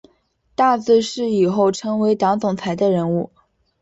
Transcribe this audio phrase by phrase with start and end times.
[0.55, 3.29] 大字是以后成为党总裁的人物